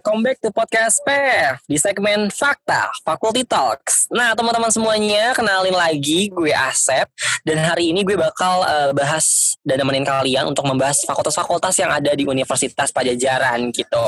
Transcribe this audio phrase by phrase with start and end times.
[0.00, 4.08] welcome back to podcast PF di segmen Fakta Faculty Talks.
[4.08, 7.04] Nah, teman-teman semuanya, kenalin lagi gue Asep
[7.44, 12.16] dan hari ini gue bakal uh, bahas dan nemenin kalian untuk membahas fakultas-fakultas yang ada
[12.16, 14.06] di Universitas Pajajaran gitu.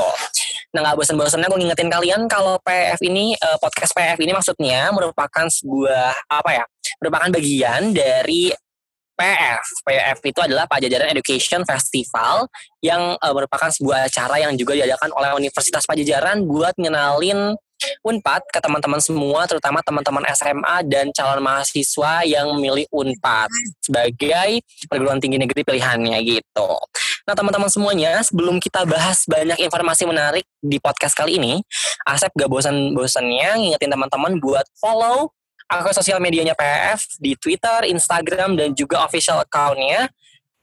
[0.73, 5.45] Nah, nggak bosan-bosannya gue ngingetin kalian kalau PF ini uh, podcast PF ini maksudnya merupakan
[5.45, 6.65] sebuah apa ya?
[6.99, 8.51] merupakan bagian dari
[9.13, 9.63] PF.
[9.85, 12.49] PF itu adalah Pajajaran Education Festival
[12.81, 17.55] yang uh, merupakan sebuah acara yang juga diadakan oleh Universitas Pajajaran buat ngenalin
[18.03, 23.51] Unpad ke teman-teman semua, terutama teman-teman SMA dan calon mahasiswa yang memilih Unpad
[23.83, 26.69] sebagai perguruan tinggi negeri pilihannya gitu.
[27.27, 31.59] Nah teman-teman semuanya, sebelum kita bahas banyak informasi menarik di podcast kali ini,
[32.07, 35.31] Asep gak bosan-bosannya ngingetin teman-teman buat follow
[35.69, 40.09] akun sosial medianya PF di Twitter, Instagram, dan juga official account-nya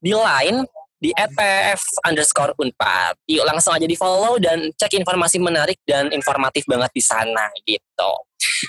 [0.00, 0.64] di Line
[1.00, 3.16] di @pf underscore unpad.
[3.24, 8.12] Yuk langsung aja di follow dan cek informasi menarik dan informatif banget di sana gitu.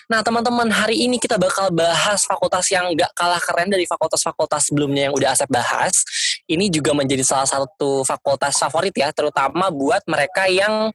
[0.08, 5.12] Nah teman-teman hari ini kita bakal bahas fakultas yang gak kalah keren dari fakultas-fakultas sebelumnya
[5.12, 6.08] yang udah Asep bahas.
[6.48, 10.92] Ini juga menjadi salah satu fakultas favorit ya, terutama buat mereka yang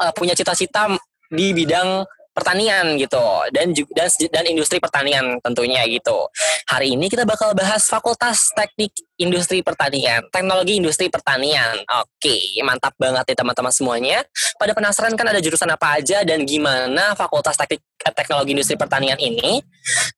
[0.00, 0.92] uh, punya cita-cita
[1.32, 3.22] di bidang pertanian gitu
[3.54, 6.26] dan dan dan industri pertanian tentunya gitu.
[6.66, 11.78] Hari ini kita bakal bahas Fakultas Teknik Industri Pertanian, Teknologi Industri Pertanian.
[12.02, 14.26] Oke, mantap banget ya teman-teman semuanya.
[14.58, 19.62] Pada penasaran kan ada jurusan apa aja dan gimana Fakultas Teknik Teknologi Industri Pertanian ini.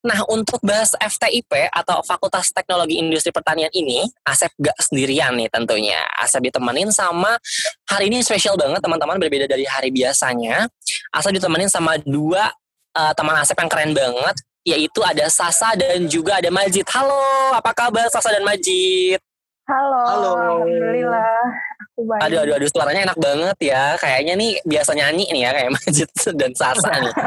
[0.01, 6.01] Nah, untuk bahas FTIP atau Fakultas Teknologi Industri Pertanian ini, Asep gak sendirian nih tentunya.
[6.17, 7.37] Asep ditemenin sama,
[7.85, 10.65] hari ini spesial banget teman-teman, berbeda dari hari biasanya.
[11.13, 12.49] Asep ditemenin sama dua
[12.97, 14.35] uh, teman Asep yang keren banget,
[14.67, 16.83] yaitu ada Sasa dan juga ada Majid.
[16.91, 19.15] Halo, apa kabar Sasa dan Majid?
[19.63, 20.31] Halo, Halo.
[20.35, 21.39] Alhamdulillah.
[21.87, 22.21] Aku baik.
[22.27, 23.95] Aduh, aduh, aduh, suaranya enak banget ya.
[23.95, 27.15] Kayaknya nih biasa nyanyi nih ya, kayak Majid dan Sasa nih.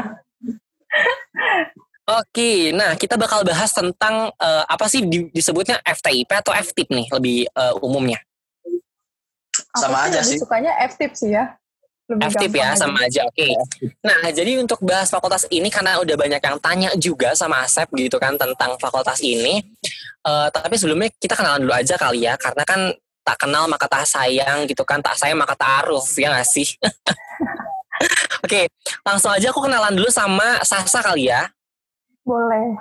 [2.21, 7.07] Oke, nah kita bakal bahas tentang uh, apa sih di, disebutnya FTIP atau FTIP nih
[7.09, 8.21] lebih uh, umumnya?
[9.77, 10.37] Sama Aku aja sih.
[10.37, 11.55] Sukanya FTIP sih ya.
[12.19, 13.23] FTIP ya, sama aja.
[13.29, 13.47] Oke.
[13.47, 13.53] Okay.
[14.03, 18.19] Nah, jadi untuk bahas fakultas ini karena udah banyak yang tanya juga sama Asep gitu
[18.19, 19.63] kan tentang fakultas ini.
[20.25, 22.81] Uh, tapi sebelumnya kita kenalan dulu aja kali ya, karena kan
[23.21, 26.67] tak kenal maka tak sayang gitu kan, tak sayang maka tak aruf ya nggak sih?
[28.45, 28.67] Oke,
[29.05, 31.47] langsung aja aku kenalan dulu sama Sasa kali ya.
[32.25, 32.77] Boleh.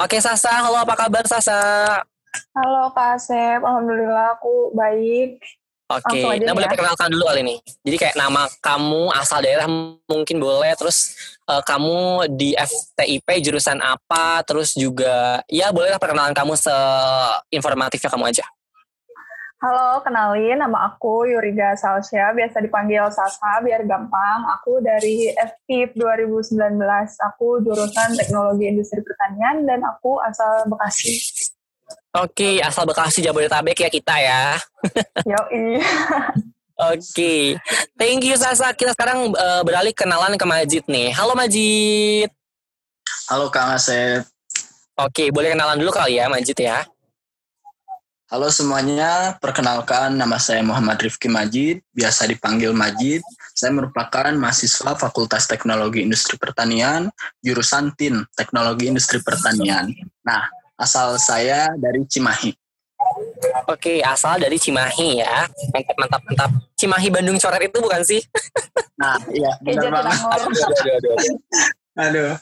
[0.00, 1.60] Oke Sasa, halo apa kabar Sasa?
[2.54, 5.38] Halo Kak Asep, Alhamdulillah aku baik.
[5.84, 7.56] Oke, nah boleh perkenalkan dulu kali ini.
[7.84, 9.68] Jadi kayak nama kamu, asal daerah
[10.08, 11.12] mungkin boleh, terus
[11.44, 18.48] uh, kamu di FTIP jurusan apa, terus juga ya bolehlah perkenalan kamu seinformatifnya kamu aja.
[19.64, 24.44] Halo, kenalin nama aku Yuriga Salsya, biasa dipanggil Sasa biar gampang.
[24.60, 26.80] Aku dari FTIP 2019.
[27.32, 31.16] Aku jurusan Teknologi Industri Pertanian dan aku asal Bekasi.
[32.14, 34.42] Oke, asal Bekasi Jabodetabek ya kita ya.
[35.26, 35.82] Yoi.
[36.94, 37.54] Oke,
[37.94, 38.74] thank you Sasa.
[38.74, 41.14] Kita sekarang uh, beralih kenalan ke Majid nih.
[41.14, 42.30] Halo Majid.
[43.30, 44.26] Halo Kang Asep.
[44.98, 46.82] Oke, boleh kenalan dulu kali ya Majid ya.
[48.34, 53.22] Halo semuanya, perkenalkan nama saya Muhammad Rifki Majid, biasa dipanggil Majid.
[53.54, 57.06] Saya merupakan mahasiswa Fakultas Teknologi Industri Pertanian,
[57.38, 59.86] jurusan TIN, Teknologi Industri Pertanian.
[60.26, 62.52] Nah, asal saya dari Cimahi.
[63.70, 65.46] Oke, asal dari Cimahi ya.
[65.70, 66.50] Mantap, mantap, mantap.
[66.74, 68.20] Cimahi Bandung Coret itu bukan sih?
[68.94, 70.16] Nah, iya, benar banget.
[70.16, 71.16] Aduh, aduh, aduh.
[71.98, 72.32] aduh.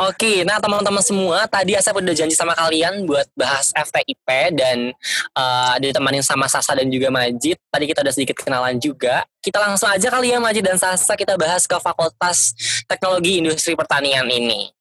[0.00, 4.96] Oke, nah teman-teman semua, tadi saya udah janji sama kalian buat bahas FTIP dan
[5.36, 7.60] uh, ditemanin sama Sasa dan juga Majid.
[7.68, 9.28] Tadi kita udah sedikit kenalan juga.
[9.44, 12.56] Kita langsung aja kali ya Majid dan Sasa kita bahas ke Fakultas
[12.88, 14.72] Teknologi Industri Pertanian ini.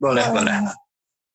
[0.00, 0.83] Boleh, boleh.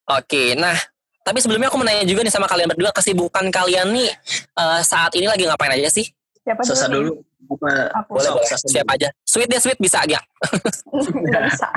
[0.10, 0.74] Oke, nah
[1.22, 4.10] tapi sebelumnya aku mau nanya juga nih sama kalian berdua, kesibukan kalian nih
[4.58, 6.10] uh, saat ini lagi ngapain aja sih?
[6.42, 7.22] Siapa Sasa dulu?
[7.46, 8.46] Boleh, boleh.
[8.66, 9.14] Siapa aja.
[9.22, 10.18] Sweet deh, sweet bisa aja.
[11.46, 11.70] bisa.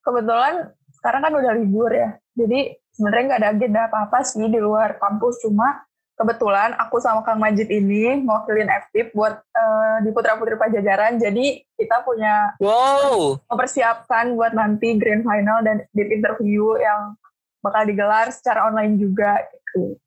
[0.00, 2.16] kebetulan sekarang kan udah libur ya.
[2.32, 5.44] Jadi sebenarnya nggak ada agenda apa-apa sih di luar kampus.
[5.44, 5.85] Cuma
[6.16, 11.20] kebetulan aku sama Kang Majid ini mewakilin FTIP buat uh, di Putra Putri Pajajaran.
[11.20, 13.36] Jadi kita punya wow.
[13.52, 17.14] mempersiapkan buat nanti grand final dan di interview yang
[17.60, 20.00] bakal digelar secara online juga gitu.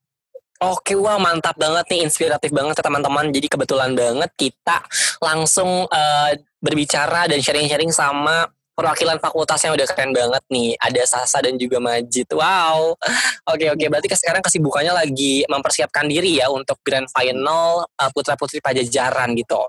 [0.59, 3.31] Oke, wah mantap banget nih, inspiratif banget ya teman-teman.
[3.31, 4.83] Jadi kebetulan banget kita
[5.23, 10.79] langsung uh, berbicara dan sharing-sharing sama perwakilan fakultas yang udah keren banget nih.
[10.79, 12.31] Ada Sasa dan juga Majid.
[12.31, 12.95] Wow.
[13.51, 13.85] Oke oke.
[13.91, 19.59] Berarti sekarang kesibukannya lagi mempersiapkan diri ya untuk grand final uh, putra putri pajajaran gitu.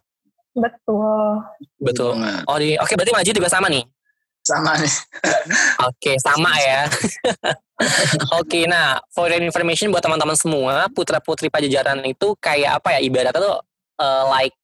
[0.55, 1.43] Betul.
[1.83, 2.15] Betul.
[2.47, 2.79] Oh di.
[2.79, 3.83] Oke berarti Majid juga sama nih.
[4.47, 4.95] Sama nih.
[5.91, 6.87] Oke sama ya.
[8.41, 13.01] Oke, nah for your information buat teman-teman semua, putra putri pajajaran itu kayak apa ya
[13.01, 13.57] ibaratnya tuh
[14.01, 14.57] uh, like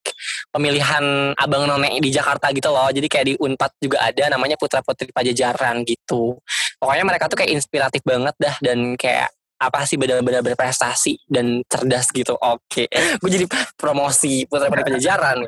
[0.49, 2.89] pemilihan abang none di Jakarta gitu loh.
[2.89, 6.41] Jadi kayak di Unpad juga ada namanya putra putri pajajaran gitu.
[6.81, 12.09] Pokoknya mereka tuh kayak inspiratif banget dah dan kayak apa sih benar-benar berprestasi dan cerdas
[12.13, 12.33] gitu.
[12.37, 12.89] Oke,
[13.21, 13.45] gue jadi
[13.77, 15.45] promosi putra putri pajajaran.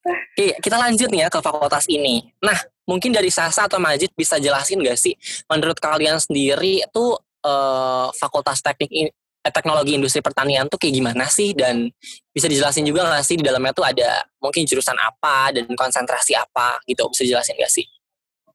[0.00, 2.24] Oke, kita lanjut nih ya ke fakultas ini.
[2.40, 2.56] Nah,
[2.88, 5.12] mungkin dari Sasa atau Majid bisa jelasin gak sih,
[5.44, 7.04] menurut kalian sendiri itu
[7.44, 9.12] uh, fakultas teknik eh,
[9.48, 11.56] teknologi industri pertanian tuh kayak gimana sih?
[11.56, 11.88] Dan
[12.28, 16.76] bisa dijelasin juga gak sih di dalamnya tuh ada mungkin jurusan apa dan konsentrasi apa
[16.84, 17.08] gitu?
[17.08, 17.88] Bisa jelasin gak sih?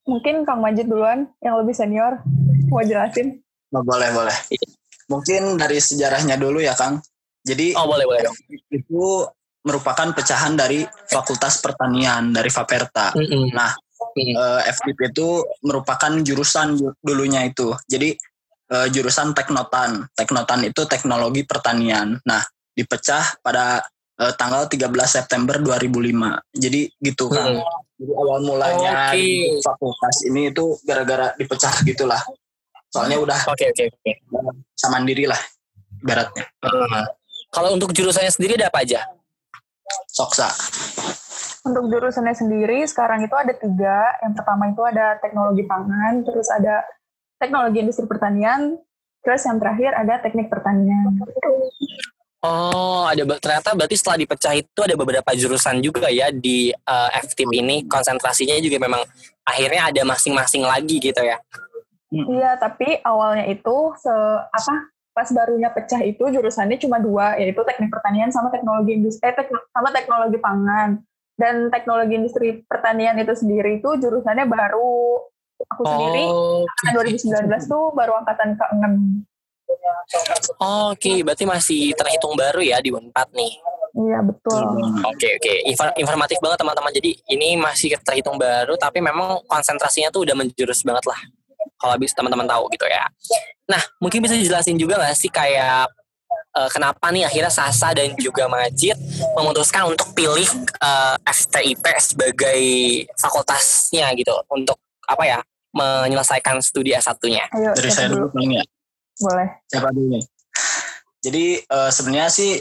[0.05, 2.21] Mungkin Kang Majid duluan yang lebih senior
[2.69, 3.41] mau jelasin.
[3.73, 4.37] Oh, boleh, boleh.
[5.09, 7.01] Mungkin dari sejarahnya dulu ya, Kang.
[7.41, 8.29] Jadi oh, boleh, boleh.
[8.69, 9.25] Itu
[9.65, 13.17] merupakan pecahan dari Fakultas Pertanian dari Faperta.
[13.17, 13.45] Mm -hmm.
[13.53, 13.73] Nah,
[14.13, 14.33] mm.
[14.37, 17.73] uh, FTP itu merupakan jurusan dulunya itu.
[17.89, 18.13] Jadi
[18.71, 20.09] uh, jurusan Teknotan.
[20.13, 22.17] Teknotan itu teknologi pertanian.
[22.25, 22.41] Nah,
[22.75, 23.83] dipecah pada
[24.19, 26.55] uh, tanggal 13 September 2005.
[26.55, 27.59] Jadi gitu kan.
[27.59, 27.83] Mm.
[27.95, 29.55] Jadi awal mulanya okay.
[29.63, 32.19] fakultas ini itu gara-gara dipecah gitulah.
[32.91, 34.55] Soalnya udah Oke okay, oke okay, okay.
[34.75, 35.39] sama mandiri lah
[36.03, 36.43] ibaratnya.
[36.63, 37.07] Uh.
[37.55, 38.99] Kalau untuk jurusannya sendiri ada apa aja?
[40.11, 40.51] Soksa.
[41.65, 44.19] Untuk jurusannya sendiri sekarang itu ada tiga.
[44.27, 46.83] Yang pertama itu ada teknologi pangan, terus ada
[47.45, 48.81] teknologi industri pertanian,
[49.21, 51.13] terus yang terakhir ada teknik pertanian.
[52.45, 57.49] Oh, ada ternyata berarti setelah dipecah itu ada beberapa jurusan juga ya di uh, FTIP
[57.57, 59.01] ini konsentrasinya juga memang
[59.41, 61.41] akhirnya ada masing-masing lagi gitu ya.
[62.13, 64.13] Iya, tapi awalnya itu se
[64.45, 64.75] apa
[65.15, 69.63] pas barunya pecah itu jurusannya cuma dua yaitu teknik pertanian sama teknologi industri eh, tekno,
[69.71, 70.99] sama teknologi pangan
[71.39, 75.23] dan teknologi industri pertanian itu sendiri itu jurusannya baru
[75.63, 76.23] aku oh, sendiri
[76.91, 77.47] okay.
[77.47, 78.83] 2019 tuh baru angkatan ke-6
[80.59, 81.17] oh, Oke, okay.
[81.23, 83.53] berarti masih terhitung baru ya di Unpad nih.
[83.95, 84.59] Iya betul.
[85.07, 85.57] Oke oke, okay.
[85.95, 86.91] informatif banget teman-teman.
[86.91, 91.19] Jadi ini masih terhitung baru, tapi memang konsentrasinya tuh udah menjurus banget lah
[91.79, 93.07] kalau bisa teman-teman tahu gitu ya.
[93.71, 95.87] Nah, mungkin bisa dijelasin juga nggak sih kayak
[96.55, 98.95] uh, kenapa nih akhirnya Sasa dan juga Majid
[99.35, 100.47] memutuskan untuk pilih
[100.79, 102.61] uh, eh, FTIP sebagai
[103.19, 105.39] fakultasnya gitu untuk apa ya
[105.75, 107.51] menyelesaikan studi S1-nya.
[107.51, 108.63] Dari saya dulu paling ya.
[109.19, 109.47] Boleh.
[109.67, 110.25] Siapa dulu nih?
[111.19, 112.51] Jadi uh, sebenarnya sih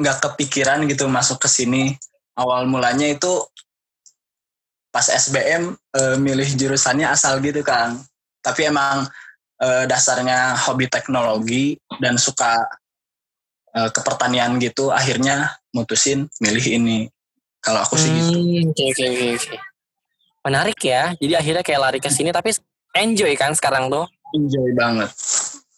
[0.00, 1.92] nggak kepikiran gitu masuk ke sini.
[2.34, 3.46] Awal mulanya itu
[4.94, 7.98] pas SBM uh, milih jurusannya asal gitu Kang
[8.38, 9.10] tapi emang
[9.58, 12.54] uh, dasarnya hobi teknologi dan suka
[13.74, 16.98] uh, kepertanian gitu akhirnya mutusin milih ini
[17.58, 18.30] kalau aku sih gitu.
[18.38, 19.56] hmm, gitu oke oke oke
[20.44, 21.16] menarik ya.
[21.16, 22.52] Jadi akhirnya kayak lari ke sini tapi
[22.94, 24.04] enjoy kan sekarang tuh?
[24.36, 25.10] Enjoy banget.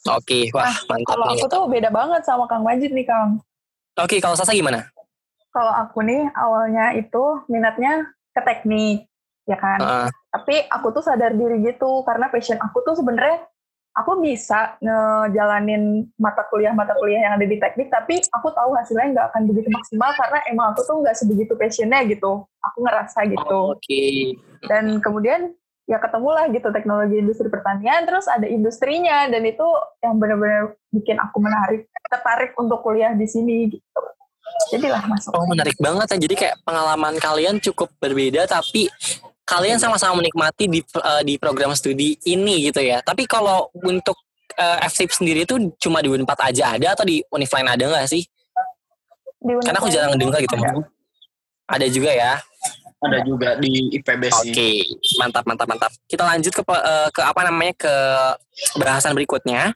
[0.06, 3.42] Oke okay, wah nah, mantap kalau aku tuh beda banget sama Kang Majid nih Kang.
[3.98, 4.86] Oke okay, kalau Sasa gimana?
[5.50, 9.08] Kalau aku nih awalnya itu minatnya ke teknik
[9.48, 9.78] ya kan.
[9.82, 10.08] Uh.
[10.30, 13.46] Tapi aku tuh sadar diri gitu karena passion aku tuh sebenarnya
[13.96, 19.16] aku bisa ngejalanin mata kuliah mata kuliah yang ada di teknik tapi aku tahu hasilnya
[19.16, 22.44] nggak akan begitu maksimal karena emang aku tuh nggak sebegitu passionnya gitu.
[22.44, 23.46] Aku ngerasa gitu.
[23.48, 23.80] Oh, oke.
[23.80, 24.36] Okay.
[24.68, 25.54] dan kemudian
[25.86, 29.64] ya ketemulah gitu teknologi industri pertanian terus ada industrinya dan itu
[30.02, 34.00] yang benar-benar bikin aku menarik tertarik untuk kuliah di sini gitu.
[34.72, 35.30] Jadilah masuk.
[35.32, 36.18] Oh menarik banget ya.
[36.20, 38.90] Jadi kayak pengalaman kalian cukup berbeda tapi
[39.46, 42.98] kalian sama-sama menikmati di uh, di program studi ini gitu ya.
[43.00, 44.18] Tapi kalau untuk
[44.58, 48.10] uh, FSIP sendiri itu cuma di Unpad aja ada atau di univ lain ada nggak
[48.10, 48.26] sih?
[49.38, 50.58] Di Karena aku jarang dengar gitu.
[50.58, 50.82] Ada.
[51.70, 52.32] ada juga ya.
[52.96, 54.50] Ada juga di IPB sih.
[54.50, 54.74] Oke, okay.
[55.22, 55.92] mantap mantap mantap.
[56.10, 57.94] Kita lanjut ke uh, ke apa namanya ke
[58.82, 59.70] bahasan berikutnya.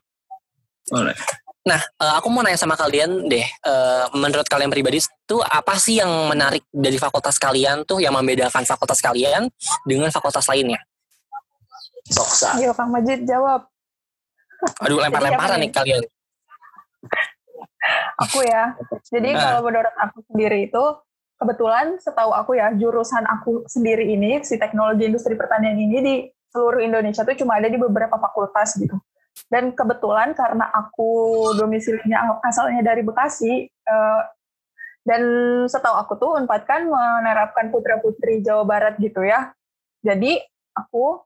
[0.90, 1.14] Boleh.
[1.60, 6.00] Nah, uh, aku mau nanya sama kalian deh, uh, menurut kalian pribadi itu apa sih
[6.00, 9.44] yang menarik dari fakultas kalian tuh yang membedakan fakultas kalian
[9.84, 10.80] dengan fakultas lainnya?
[12.08, 12.56] Soksa.
[12.56, 13.68] Ayo Kang Majid jawab.
[14.80, 16.00] Aduh, lempar-lemparan nih kalian.
[18.24, 18.76] Aku ya.
[19.08, 19.40] Jadi nah.
[19.40, 20.84] kalau menurut aku sendiri itu
[21.40, 26.14] kebetulan setahu aku ya jurusan aku sendiri ini si teknologi industri pertanian ini di
[26.52, 28.92] seluruh Indonesia tuh cuma ada di beberapa fakultas gitu.
[29.50, 31.10] Dan kebetulan karena aku
[31.58, 34.22] domisilinya asalnya dari Bekasi, uh,
[35.04, 35.22] dan
[35.66, 39.50] setahu aku tuh Unpad kan menerapkan putra-putri Jawa Barat gitu ya.
[40.04, 40.38] Jadi
[40.76, 41.24] aku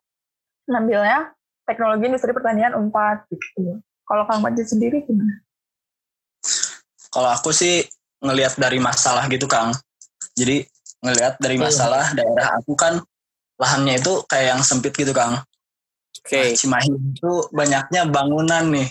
[0.71, 1.35] ngambilnya
[1.67, 3.83] teknologi industri pertanian Unpad gitu.
[4.05, 5.43] Kalau Kang Majid sendiri gimana?
[7.11, 7.85] Kalau aku sih
[8.21, 9.73] ngelihat dari masalah gitu Kang.
[10.37, 10.65] Jadi
[11.05, 11.69] ngelihat dari Hmm.
[11.69, 13.01] masalah daerah aku kan
[13.61, 15.41] lahannya itu kayak yang sempit gitu Kang.
[16.25, 16.41] Oke.
[16.41, 18.89] Nah, Cimahi itu banyaknya bangunan nih.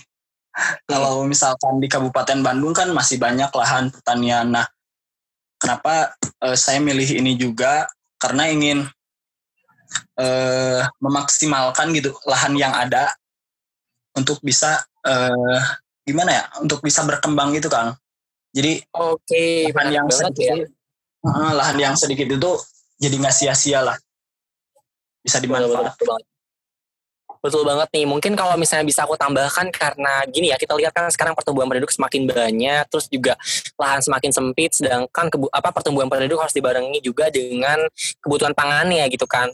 [0.85, 4.53] Kalau misalkan di Kabupaten Bandung kan masih banyak lahan pertanian.
[4.53, 4.69] Nah,
[5.57, 6.13] kenapa
[6.45, 7.89] eh, saya milih ini juga?
[8.21, 8.85] Karena ingin
[10.21, 13.17] eh, memaksimalkan gitu lahan yang ada
[14.13, 15.61] untuk bisa eh,
[16.05, 16.43] gimana ya?
[16.61, 17.97] Untuk bisa berkembang gitu, Kang.
[18.53, 20.53] Jadi Oke, lahan menarik yang banget ya.
[20.53, 20.69] sedikit,
[21.25, 22.51] eh, lahan yang sedikit itu
[23.01, 23.97] jadi nggak sia-sia lah.
[25.25, 26.21] Bisa dimanfaatkan.
[27.43, 27.91] Betul banget.
[27.91, 28.07] Nih.
[28.07, 31.91] Mungkin kalau misalnya bisa aku tambahkan karena gini ya, kita lihat kan sekarang pertumbuhan penduduk
[31.91, 33.35] semakin banyak, terus juga
[33.75, 37.83] lahan semakin sempit, sedangkan kebu- apa pertumbuhan penduduk harus dibarengi juga dengan
[38.23, 39.51] kebutuhan pangannya gitu kan.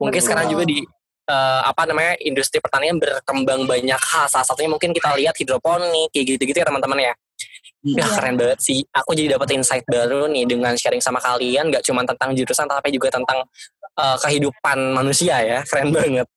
[0.00, 0.26] Mungkin Betul.
[0.32, 0.80] sekarang juga di
[1.26, 4.26] eh, apa namanya industri pertanian berkembang banyak hal.
[4.32, 7.14] Salah satunya mungkin kita lihat hidroponik kayak gitu-gitu ya teman-teman ya.
[7.86, 8.82] Ya keren banget sih.
[8.90, 11.70] Aku jadi dapat insight baru nih dengan sharing sama kalian.
[11.70, 13.46] Gak cuma tentang jurusan tapi juga tentang
[13.96, 15.58] eh, kehidupan manusia ya.
[15.64, 16.28] Keren banget.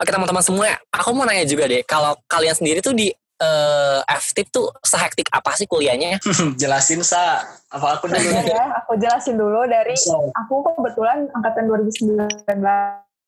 [0.00, 1.80] Oke teman-teman semua, aku mau nanya juga deh.
[1.84, 3.08] Kalau kalian sendiri tuh di
[3.40, 6.20] eh FTIP tuh sehektik apa sih kuliahnya?
[6.60, 7.40] Jelasin sa,
[7.72, 9.96] apa aku dulu ya, aku jelasin dulu dari
[10.36, 12.20] aku kebetulan angkatan 2019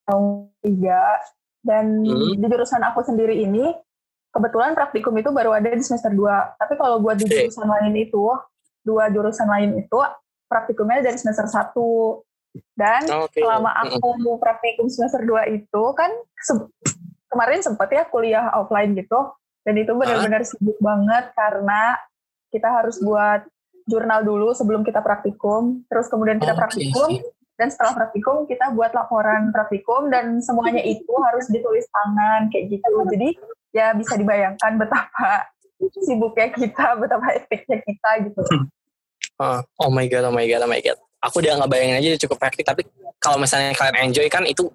[0.05, 0.25] tahun
[0.61, 2.37] 3 dan Hmm.
[2.37, 3.73] di jurusan aku sendiri ini
[4.35, 6.61] kebetulan praktikum itu baru ada di semester 2.
[6.61, 8.25] Tapi kalau buat di jurusan lain itu,
[8.83, 9.99] dua jurusan lain itu
[10.52, 11.73] praktikumnya dari semester 1.
[12.76, 13.40] Dan Oke.
[13.40, 13.97] selama Mm-mm.
[13.97, 16.68] aku mau praktikum semester 2 itu kan se-
[17.32, 19.32] kemarin sempat ya kuliah offline gitu
[19.64, 21.97] dan itu benar-benar sibuk banget karena
[22.52, 23.49] kita harus buat
[23.88, 26.61] jurnal dulu sebelum kita praktikum terus kemudian kita Oke.
[26.61, 27.09] praktikum
[27.56, 32.92] dan setelah praktikum kita buat laporan praktikum dan semuanya itu harus ditulis tangan kayak gitu
[33.09, 33.28] jadi
[33.73, 35.49] ya bisa dibayangkan betapa
[36.06, 38.42] sibuknya kita betapa etiknya kita gitu
[39.78, 40.99] Oh my god, oh my god, oh my god.
[41.22, 42.66] Aku udah nggak bayangin aja cukup hektik.
[42.66, 42.82] Tapi
[43.22, 44.66] kalau misalnya kalian enjoy kan itu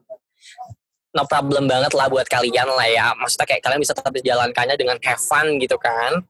[1.15, 3.11] no problem banget lah buat kalian lah ya.
[3.17, 6.23] Maksudnya kayak kalian bisa tetap dijalankannya dengan have fun gitu kan.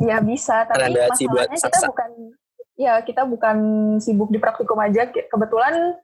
[0.00, 1.86] Ya bisa, tapi banget sih buat masalahnya kita Saksa.
[1.92, 2.10] bukan
[2.80, 3.56] ya kita bukan
[4.00, 5.06] sibuk di praktikum aja.
[5.12, 6.00] Kebetulan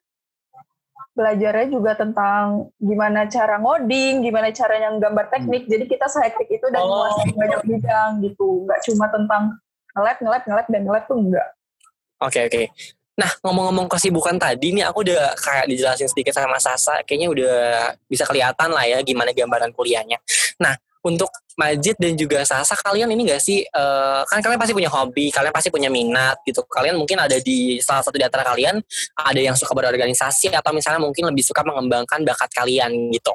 [1.17, 5.65] belajarnya juga tentang gimana cara ngoding, gimana caranya gambar teknik.
[5.65, 7.09] Jadi kita sehektik itu dan Oh.
[7.09, 8.69] menguasai banyak bidang gitu.
[8.69, 9.43] Nggak cuma tentang
[9.97, 11.49] nge-lab, nge-lab, nge-lab, dan nge-lab tuh enggak.
[12.21, 12.63] Oke oke.
[13.17, 17.01] Nah ngomong-ngomong kesibukan tadi nih aku udah kayak dijelasin sedikit sama Sasa.
[17.09, 17.57] Kayaknya udah
[18.05, 20.21] bisa kelihatan lah ya gimana gambaran kuliahnya.
[20.61, 24.93] Nah untuk Majid dan juga Sasa kalian ini gak sih eh, kan kalian pasti punya
[24.93, 26.61] hobi, kalian pasti punya minat gitu.
[26.69, 28.77] Kalian mungkin ada di salah satu di antara kalian
[29.17, 33.33] ada yang suka berorganisasi atau misalnya mungkin lebih suka mengembangkan bakat kalian gitu.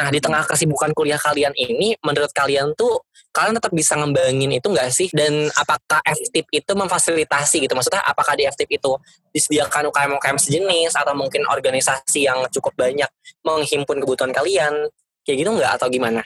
[0.00, 4.66] Nah di tengah kesibukan kuliah kalian ini, menurut kalian tuh kalian tetap bisa ngembangin itu
[4.66, 5.08] nggak sih?
[5.14, 7.74] Dan apakah FTIP itu memfasilitasi gitu?
[7.78, 8.92] Maksudnya apakah di FTIP itu
[9.30, 13.08] disediakan UKM-UKM sejenis atau mungkin organisasi yang cukup banyak
[13.46, 14.90] menghimpun kebutuhan kalian?
[15.22, 16.22] Kayak gitu nggak atau gimana?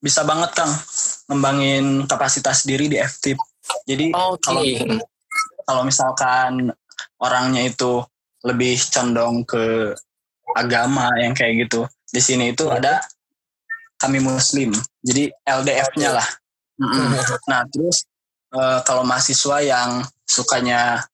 [0.00, 0.72] Bisa banget Kang,
[1.28, 3.36] ngembangin kapasitas diri di FTIP.
[3.84, 4.40] Jadi Oke.
[4.40, 4.62] kalau
[5.68, 6.72] kalau misalkan
[7.20, 8.00] orangnya itu
[8.40, 9.92] lebih condong ke
[10.56, 13.04] agama yang kayak gitu, di sini itu ada
[14.00, 14.72] kami Muslim,
[15.04, 16.28] jadi LDF-nya lah.
[17.46, 18.08] Nah terus
[18.50, 21.04] eh, kalau mahasiswa yang sukanya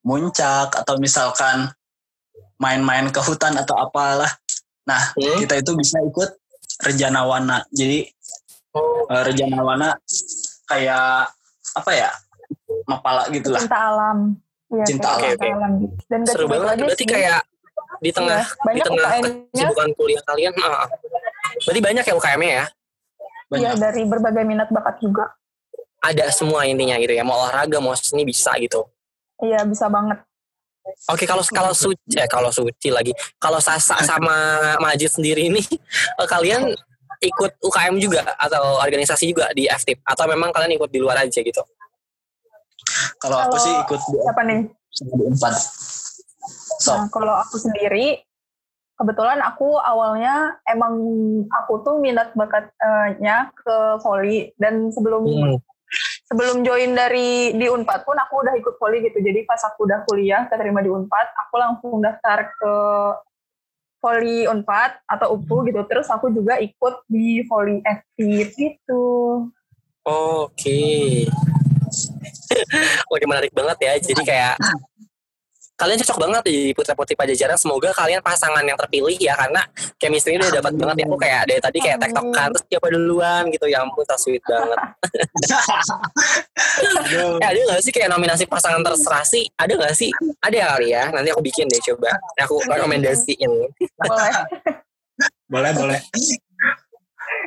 [0.00, 1.68] muncak atau misalkan
[2.56, 4.32] main-main ke hutan atau apalah,
[4.82, 5.38] nah Hmm.
[5.38, 6.30] kita itu bisa ikut
[6.80, 7.62] Rejanawana.
[7.70, 8.08] Jadi
[8.70, 9.98] Oh, eh, Rejanawana
[10.64, 11.26] kayak
[11.74, 12.10] apa ya
[12.86, 13.58] mapala gitu lah.
[13.60, 14.18] Cinta alam.
[14.70, 15.34] Iya, Cinta alam.
[15.34, 15.94] alam gitu.
[16.06, 16.78] Dan seru banget.
[16.78, 17.10] Berarti sih.
[17.10, 17.40] kayak
[17.98, 19.08] di tengah Iya, di tengah
[19.50, 20.86] kesibukan kuliah kalian, ah,
[21.66, 22.66] berarti banyak ya UKM-nya ya?
[23.50, 25.34] Iya, dari berbagai minat bakat juga.
[26.00, 27.26] Ada semua intinya gitu ya.
[27.26, 28.86] Mau olahraga, mau seni bisa gitu.
[29.42, 30.22] Iya, bisa banget.
[31.12, 34.32] Oke kalau kalau suci eh, kalau suci lagi kalau Sasa sama
[34.80, 35.60] Majid sendiri ini
[36.18, 36.72] eh, kalian
[37.20, 41.40] ikut UKM juga atau organisasi juga di FTIP atau memang kalian ikut di luar aja
[41.44, 41.62] gitu?
[43.20, 44.60] Kalau aku sih ikut di Siapa nih?
[44.90, 45.54] di empat.
[46.80, 48.24] So, Nah, kalau aku sendiri,
[49.00, 51.00] kebetulan aku awalnya emang
[51.48, 55.56] aku tuh minat bakatnya ke volley dan sebelum Hmm.
[56.30, 59.18] sebelum join dari di Unpad pun aku udah ikut volley gitu.
[59.18, 62.74] Jadi pas aku udah kuliah keterima di Unpad, aku langsung daftar ke
[63.98, 65.80] volley Unpad atau UPU gitu.
[65.90, 69.06] Terus aku juga ikut di volley aktif gitu.
[70.06, 71.26] Oke.
[73.10, 73.92] Oke menarik banget ya.
[73.98, 74.54] Jadi kayak
[75.80, 77.56] kalian cocok banget di putra putri pajajaran.
[77.56, 79.64] Semoga kalian pasangan yang terpilih ya karena
[79.96, 80.96] chemistry udah dapat banget.
[81.00, 83.64] Ya aku kayak dari tadi kayak tektokan terus siapa duluan gitu.
[83.64, 84.80] Ya ampun so sweet banget.
[87.10, 90.12] Eh, ada gak sih kayak nominasi pasangan terserasi ada gak sih?
[90.44, 91.04] Ada ya kali ya?
[91.10, 92.12] Nanti aku bikin deh coba.
[92.44, 93.50] Aku rekomendasiin.
[93.98, 94.32] Boleh.
[95.50, 96.00] Boleh boleh.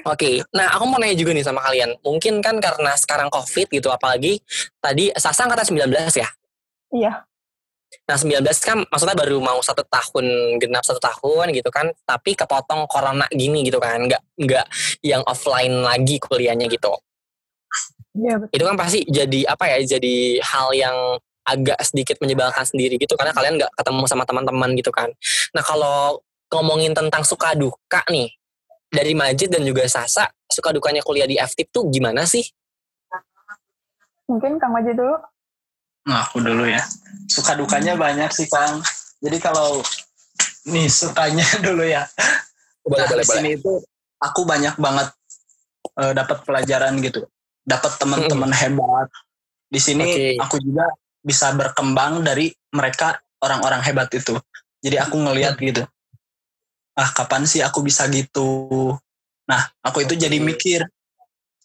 [0.04, 0.36] Oke, okay.
[0.52, 1.96] nah aku mau nanya juga nih sama kalian.
[2.04, 4.44] Mungkin kan karena sekarang COVID gitu, apalagi
[4.84, 5.88] tadi Sasa kata 19
[6.20, 6.28] ya?
[6.92, 7.14] Iya.
[8.10, 12.86] Nah 19 kan maksudnya baru mau satu tahun, genap satu tahun gitu kan, tapi kepotong
[12.90, 14.66] corona gini gitu kan, nggak nggak
[15.06, 16.94] yang offline lagi kuliahnya gitu.
[18.14, 18.54] Iya betul.
[18.54, 20.98] Itu kan pasti jadi apa ya, jadi hal yang
[21.44, 25.10] agak sedikit menyebalkan sendiri gitu, karena kalian nggak ketemu sama teman-teman gitu kan.
[25.52, 26.22] Nah kalau
[26.54, 28.30] ngomongin tentang suka duka nih,
[28.94, 32.46] dari Majid dan juga Sasa, suka dukanya kuliah di FTIP tuh gimana sih?
[34.30, 35.18] Mungkin Kang Majid dulu.
[36.08, 36.84] Nah, aku dulu ya.
[37.32, 38.84] Suka dukanya banyak sih, Kang.
[39.24, 39.80] Jadi kalau
[40.68, 42.04] nih sukanya dulu ya.
[42.84, 43.74] Boleh, nah, boleh, di sini itu
[44.20, 45.08] aku banyak banget
[45.96, 47.24] uh, dapat pelajaran gitu.
[47.64, 49.08] Dapat teman-teman hebat.
[49.72, 50.28] Di sini Oke.
[50.44, 50.92] aku juga
[51.24, 54.36] bisa berkembang dari mereka orang-orang hebat itu.
[54.84, 55.88] Jadi aku ngelihat gitu.
[56.94, 58.92] Ah, kapan sih aku bisa gitu?
[59.48, 60.84] Nah, aku itu jadi mikir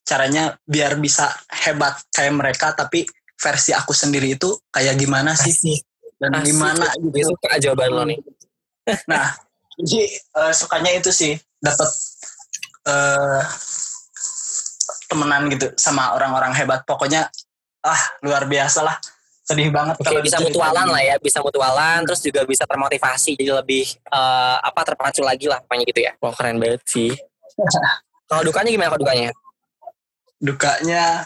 [0.07, 3.05] caranya biar bisa hebat kayak mereka tapi
[3.39, 5.81] versi aku sendiri itu kayak gimana sih Asik.
[6.19, 6.47] dan Asik.
[6.53, 7.35] gimana gitu.
[7.35, 8.21] suka jawaban lo nih.
[9.05, 9.37] Nah,
[9.77, 11.93] jadi eh, sukanya itu sih dapat
[12.89, 13.45] eh
[15.09, 16.85] temenan gitu sama orang-orang hebat.
[16.89, 17.29] Pokoknya
[17.85, 18.97] ah luar biasa lah.
[19.45, 23.61] Sedih banget Oke, kalau bisa mutualan lah ya, bisa mutualan, terus juga bisa termotivasi, jadi
[23.65, 26.13] lebih eh, apa terpacu lagi lah, pokoknya gitu ya.
[26.21, 27.13] Wah keren banget sih.
[28.29, 29.29] Kalau dukanya gimana kalau dukanya?
[30.37, 31.25] Dukanya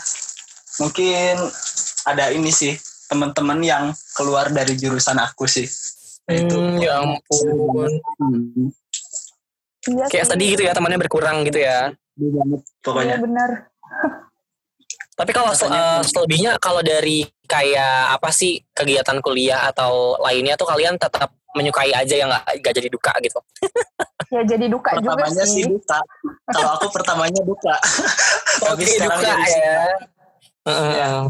[0.78, 1.34] mungkin
[2.04, 2.74] ada ini sih
[3.06, 3.84] teman-teman yang
[4.16, 5.66] keluar dari jurusan aku sih.
[6.24, 7.44] Itu Hmm, ya ampun.
[8.16, 8.70] Hmm,
[9.82, 11.90] Iya Kayak sedih gitu ya, temannya berkurang gitu ya.
[12.14, 13.16] banget Iya pokoknya.
[13.18, 13.50] benar.
[15.18, 20.96] Tapi kalau eh, selebihnya kalau dari kayak apa sih kegiatan kuliah atau lainnya tuh kalian
[20.96, 23.40] tetap menyukai aja yang nggak nggak jadi duka gitu.
[24.32, 25.68] Ya jadi duka juga Pertamanya sih sih.
[25.68, 26.00] duka.
[26.56, 27.76] Kalau aku pertamanya duka.
[28.64, 29.84] Tapi Oke, sekarang duka ya.
[30.64, 31.20] Heeh.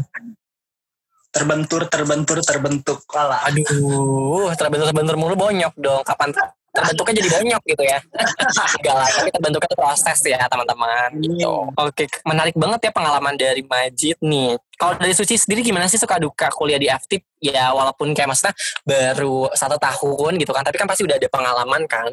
[1.33, 3.49] Terbentur terbentur terbentuk Walah.
[3.49, 6.05] Aduh, terbentur-terbentur mulu bonyok dong.
[6.05, 6.29] Kapan
[6.73, 7.99] terbentuknya jadi bonyok gitu ya?
[8.81, 11.09] Enggak lah, tapi terbentuknya itu proses ya teman-teman.
[11.21, 11.53] Gitu.
[11.77, 14.57] Oke, menarik banget ya pengalaman dari Majid nih.
[14.77, 17.25] Kalau dari Suci sendiri gimana sih suka duka kuliah di FTIP?
[17.41, 18.53] Ya walaupun kayak maksudnya
[18.85, 22.09] baru satu tahun gitu kan, tapi kan pasti udah ada pengalaman kan.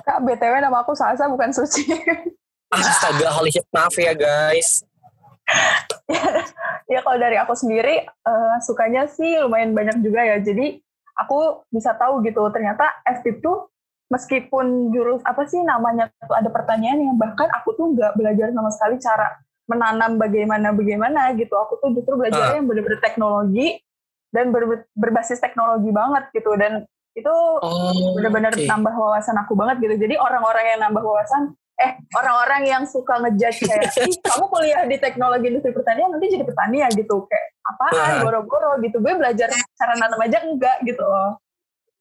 [0.00, 1.84] Kak, BTW nama aku Sasa bukan Suci.
[2.70, 4.86] Astaga, holy shit, maaf ya guys.
[6.86, 10.36] Ya kalau dari aku sendiri eh, sukanya sih lumayan banyak juga ya.
[10.40, 10.78] Jadi
[11.16, 13.68] aku bisa tahu gitu ternyata FTIP tuh
[14.10, 18.70] meskipun jurus apa sih namanya tuh ada pertanyaan yang bahkan aku tuh nggak belajar sama
[18.74, 19.38] sekali cara
[19.70, 21.54] menanam bagaimana bagaimana gitu.
[21.54, 22.54] Aku tuh justru belajar Ah.
[22.58, 23.78] yang bener-bener teknologi
[24.34, 27.30] dan ber- berbasis teknologi banget gitu dan itu
[27.62, 28.66] Oh, bener-bener oke.
[28.66, 29.94] nambah wawasan aku banget gitu.
[30.06, 35.00] Jadi orang-orang yang nambah wawasan, eh orang-orang yang suka ngejudge kayak, ih kamu kuliah di
[35.00, 37.24] teknologi industri pertanian nanti jadi petani ya gitu.
[37.24, 39.00] Kayak apaan, boro-boro gitu.
[39.00, 41.40] Gue belajar cara nanam aja enggak gitu loh.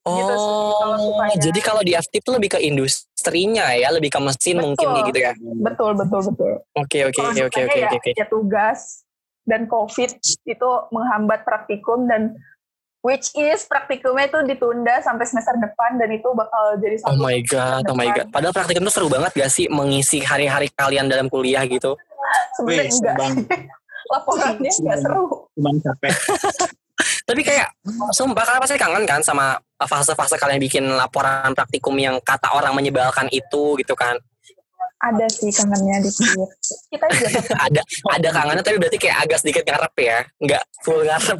[0.10, 1.38] gitu sih, kalau Oh, sukanya.
[1.38, 4.64] jadi kalau di tuh lebih ke industrinya ya, lebih ke mesin Betul.
[4.66, 5.32] mungkin gitu ya.
[5.38, 6.54] Betul, betul, betul.
[6.74, 8.12] Oke, oke, Kalau oke, oke, dukanya oke, ya, oke.
[8.18, 8.80] ya tugas
[9.46, 10.10] dan COVID
[10.46, 12.34] itu menghambat praktikum dan
[13.02, 17.84] which is praktikumnya itu ditunda sampai semester depan dan itu bakal jadi Oh my god,
[17.88, 18.28] oh my god.
[18.32, 21.96] Padahal praktikum tuh seru banget gak sih mengisi hari-hari kalian dalam kuliah gitu?
[22.58, 23.34] sebenarnya Wih, enggak bang.
[24.14, 25.24] laporannya enggak seru
[25.56, 26.14] Cuman capek.
[27.30, 27.70] Tapi kayak
[28.12, 33.32] sumpah kalian pasti kangen kan sama fase-fase kalian bikin laporan praktikum yang kata orang menyebalkan
[33.32, 34.20] itu gitu kan.
[35.00, 36.52] ada sih kangennya dikit
[36.92, 37.28] kita juga
[37.72, 37.82] ada
[38.20, 40.20] ada kangennya tapi berarti kayak agak sedikit ngarep ya.
[40.44, 41.40] Nggak full ngarep.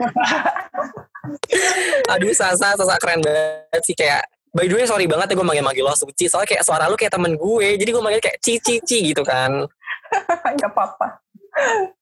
[2.16, 5.86] Aduh Sasa, Sasa keren banget sih kayak By the way sorry banget ya gue manggil-manggil
[5.86, 9.22] lo Suci Soalnya kayak suara lu kayak temen gue Jadi gue manggil kayak Cici-Cici gitu
[9.22, 9.62] kan
[10.58, 11.22] nggak apa-apa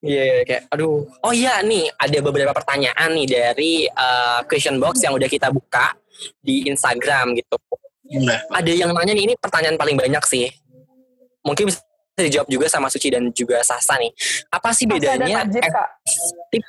[0.04, 1.08] Iya kayak aduh.
[1.24, 5.96] Oh iya nih ada beberapa pertanyaan nih dari uh, question box yang udah kita buka
[6.40, 7.56] di Instagram gitu.
[8.08, 8.40] Enggak.
[8.52, 10.46] Ada yang nanya nih ini pertanyaan paling banyak sih.
[11.42, 11.80] Mungkin bisa
[12.20, 14.12] dijawab juga sama Suci dan juga Sasa nih.
[14.52, 16.62] Apa sih bedanya FTIP?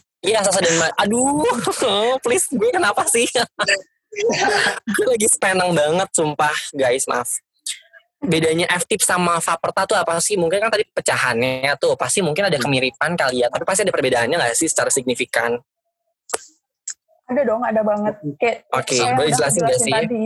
[0.18, 1.46] Iya Sasa dan Ma- Aduh,
[2.24, 3.26] please gue kenapa sih?
[4.96, 7.38] gue lagi spenang banget sumpah guys maaf.
[8.18, 10.34] Bedanya FTIP sama Faperta tuh apa sih?
[10.34, 14.34] Mungkin kan tadi pecahannya tuh pasti mungkin ada kemiripan kali ya, tapi pasti ada perbedaannya
[14.34, 15.54] nggak sih secara signifikan?
[17.30, 18.14] Ada dong, ada banget.
[18.42, 19.92] Kayak Oke, saya boleh jelasin nggak sih?
[19.94, 20.24] Tadi.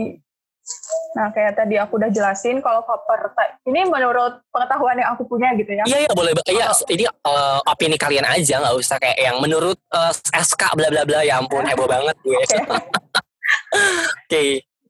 [1.13, 5.69] Nah, kayak tadi aku udah jelasin kalau type ini menurut pengetahuan yang aku punya gitu
[5.69, 5.83] ya.
[5.85, 10.13] Iya iya boleh iya ini eh, opini kalian aja nggak usah kayak yang menurut eh,
[10.33, 12.33] SK bla bla bla ya ampun heboh banget gue.
[12.33, 12.57] Oke.
[14.25, 14.43] Oke.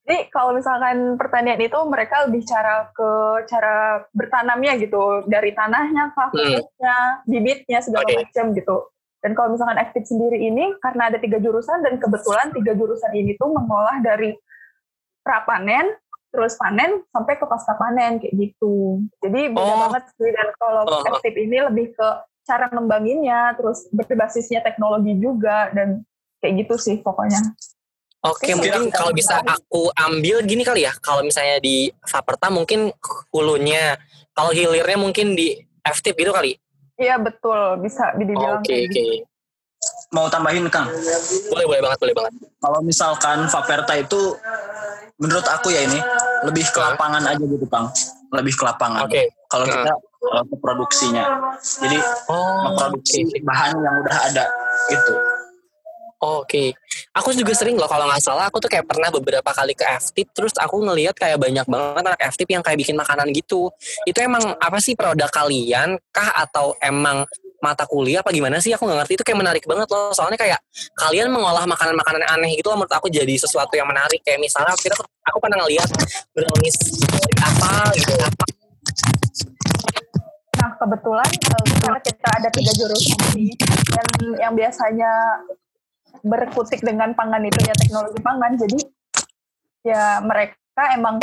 [0.03, 3.09] Jadi kalau misalkan pertanian itu mereka lebih cara ke
[3.47, 8.19] cara bertanamnya gitu dari tanahnya, pupuknya, bibitnya segala Oke.
[8.19, 8.77] macam gitu.
[9.23, 13.39] Dan kalau misalkan aktif sendiri ini karena ada tiga jurusan dan kebetulan tiga jurusan ini
[13.39, 14.35] tuh mengolah dari
[15.23, 15.95] prapanen,
[16.29, 19.01] terus panen sampai ke pasca panen kayak gitu.
[19.23, 19.79] Jadi beda Oh.
[19.89, 21.03] banget sih dan kalau Oh.
[21.07, 22.07] aktif ini lebih ke
[22.43, 26.03] cara ngembanginnya, terus berbasisnya teknologi juga dan
[26.43, 27.39] kayak gitu sih pokoknya.
[28.23, 28.95] Oke, Oke, mungkin silakan.
[28.95, 30.95] kalau bisa aku ambil gini kali ya.
[31.03, 32.91] Kalau misalnya di Faperta mungkin
[33.35, 33.99] hulunya,
[34.31, 36.55] kalau hilirnya mungkin di FTIP gitu kali.
[36.95, 38.95] Iya betul, bisa dibilang Oke, kayak oke.
[38.95, 39.27] gitu.
[40.13, 40.85] Mau tambahin Kang?
[41.49, 42.31] Boleh, boleh banget, boleh banget.
[42.61, 44.37] Kalau misalkan Faperta itu
[45.17, 45.97] menurut aku ya ini
[46.45, 47.89] lebih ke lapangan aja gitu Kang.
[48.29, 49.09] Lebih ke lapangan.
[49.09, 49.25] Oke.
[49.49, 49.73] Kalau Hah.
[49.73, 49.93] kita
[50.33, 51.23] uh, ke produksinya.
[51.61, 51.97] Jadi
[52.29, 53.41] Oh, memproduksi oke.
[53.41, 54.45] bahan yang udah ada
[54.93, 55.13] gitu.
[56.23, 56.71] Oke,
[57.11, 60.31] aku juga sering loh kalau nggak salah aku tuh kayak pernah beberapa kali ke FTIP
[60.31, 63.67] terus aku ngelihat kayak banyak banget anak FTIP yang kayak bikin makanan gitu.
[64.07, 67.27] Itu emang apa sih produk kalian kah atau emang
[67.63, 68.75] mata kuliah apa gimana sih?
[68.75, 70.11] Aku nggak ngerti itu kayak menarik banget loh.
[70.11, 70.59] Soalnya kayak
[70.99, 74.19] kalian mengolah makanan-makanan aneh gitu loh menurut aku jadi sesuatu yang menarik.
[74.27, 75.87] Kayak misalnya kita aku pernah ngelihat
[76.35, 76.77] brownies
[77.39, 78.45] apa gitu apa.
[80.59, 83.55] Nah kebetulan eh, karena kita ada tiga jurusan ini
[83.87, 84.07] dan
[84.43, 85.11] yang biasanya
[86.23, 88.79] berkutik dengan pangan itu ya teknologi pangan, jadi
[89.83, 91.19] ya mereka emang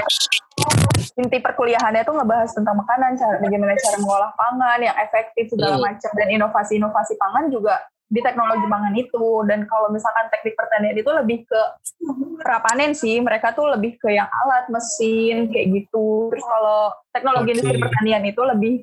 [1.16, 5.84] inti perkuliahannya itu ngebahas tentang makanan, cara bagaimana cara mengolah pangan yang efektif segala Hmm.
[5.90, 11.10] macam dan inovasi-inovasi pangan juga di teknologi pangan itu dan kalau misalkan teknik pertanian itu
[11.14, 11.62] lebih ke
[12.42, 17.52] prapanen sih mereka tuh lebih ke yang alat mesin kayak gitu terus kalau teknologi Oke.
[17.54, 18.82] industri pertanian itu lebih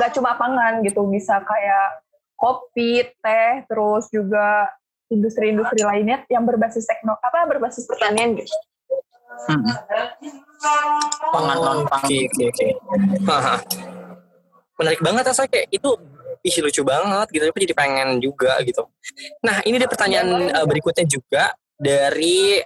[0.00, 2.00] nggak cuma pangan gitu bisa kayak
[2.40, 4.72] kopi teh terus juga
[5.12, 8.56] industri-industri lainnya yang berbasis tekno apa berbasis pertanian gitu
[9.36, 9.68] Hmm.
[11.32, 12.08] Pangan non Oke, pangan.
[12.08, 12.66] oke, oke.
[13.28, 13.56] Haha.
[14.76, 15.90] Menarik banget saya kayak itu
[16.46, 18.86] ih lucu banget gitu tapi jadi pengen juga gitu.
[19.42, 22.60] Nah, ini ada pertanyaan eh, berikutnya juga dari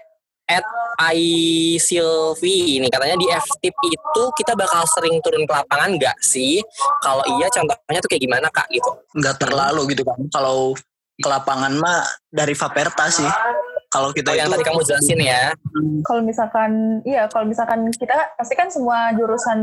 [0.51, 0.67] at
[1.01, 6.59] I Silvi ini katanya di FTIP itu kita bakal sering turun ke lapangan nggak sih?
[7.01, 8.91] Kalau iya contohnya tuh kayak gimana kak gitu?
[9.15, 10.19] Nggak terlalu gitu kan.
[10.35, 10.75] Kalau
[11.21, 13.29] ke lapangan mah dari Faperta sih.
[13.91, 15.43] Kalau kita Oh, yang itu tadi kamu jelasin ya.
[16.01, 16.71] kalau misalkan
[17.03, 19.59] iya kalau misalkan kita pasti kan semua jurusan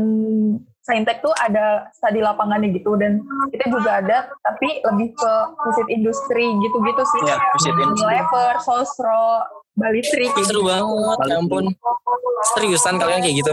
[0.78, 5.32] saintek tuh ada studi lapangannya gitu dan kita juga ada tapi lebih ke
[5.64, 8.04] visit industri gitu-gitu sih Iya, visit industri.
[8.04, 9.26] Unilever, Sosro,
[9.72, 11.64] Balitri seru banget, ya ampun.
[12.52, 13.52] Seriusan kalian kayak gitu?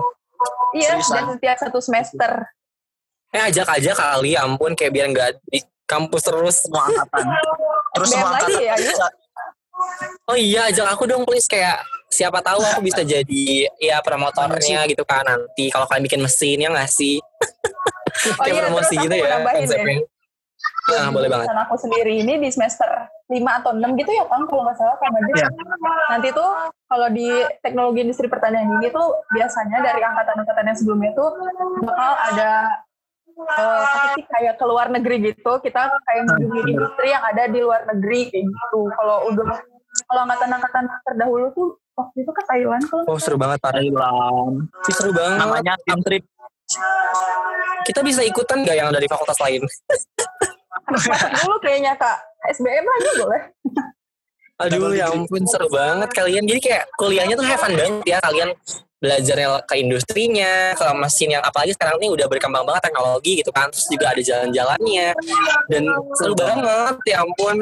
[0.73, 1.15] iya Seriusan.
[1.15, 2.31] dan setiap satu semester
[3.29, 6.55] Eh ajak aja kali, ya ampun kayak biar nggak di kampus terus.
[6.63, 7.25] semua angkatan.
[7.91, 9.07] Terus semua lagi angkatan ya.
[10.25, 15.03] Oh iya, ajak aku dong please kayak siapa tahu aku bisa jadi ya promotornya gitu
[15.03, 17.19] kan nanti kalau kalian bikin mesin ya nggak sih?
[18.39, 19.99] oh kayak iya promosi gitu ya konsepnya.
[20.01, 20.13] deh
[20.85, 21.49] Ah, boleh banget.
[21.49, 22.85] aku sendiri ini di semester
[23.25, 25.33] 5 atau 6 gitu ya Kang kalau nggak salah Kang Majid.
[25.33, 25.47] Iya.
[26.13, 26.49] Nanti tuh
[26.85, 27.29] kalau di
[27.65, 31.33] teknologi industri pertanian ini tuh biasanya dari angkatan-angkatan yang sebelumnya tuh
[31.81, 32.49] bakal ada
[33.35, 37.81] eh, sih kayak ke luar negeri gitu kita kayak mengunjungi industri yang ada di luar
[37.91, 39.59] negeri kayak gitu kalau udah
[40.11, 43.59] kalau angkatan-angkatan terdahulu tuh waktu itu ke Thailand kalau Oh seru banget.
[43.63, 44.67] Thailand.
[44.67, 45.39] Ih, seru banget.
[45.39, 46.23] Namanya tim trip.
[47.87, 49.63] Kita bisa ikutan nggak yang dari fakultas lain?
[51.41, 52.17] dulu kayaknya kak
[52.53, 53.41] SBM aja boleh
[54.55, 56.47] Aduh ya ampun seru banget kalian.
[56.47, 58.55] Jadi kayak kuliahnya tuh have fun banget ya kalian
[59.05, 63.69] belajarnya ke industrinya, ke mesin yang apalagi sekarang ini udah berkembang banget teknologi gitu kan.
[63.69, 65.07] Terus juga ada jalan-jalannya
[65.69, 65.83] dan
[66.17, 67.61] seru banget ya ampun.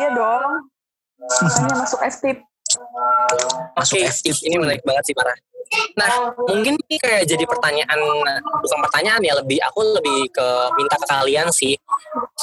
[0.00, 0.64] iya dong
[1.44, 2.38] makanya masuk STIP
[3.76, 4.36] Masuk FTIP.
[4.48, 5.36] ini menarik banget sih parah.
[5.96, 7.98] Nah, mungkin ini kayak jadi pertanyaan,
[8.42, 11.74] bukan pertanyaan ya, lebih aku lebih ke minta ke kalian sih.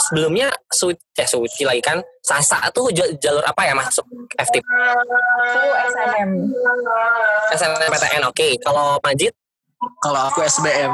[0.10, 4.08] Sebelumnya, su eh, Suci lagi kan, Sasa tuh jalur apa ya masuk
[4.40, 4.64] FTIP?
[4.64, 5.60] aku
[5.92, 6.30] SNM
[7.52, 8.48] SNMPTN, oke.
[8.64, 9.34] Kalau Majid,
[10.00, 10.94] Kalau aku SBM.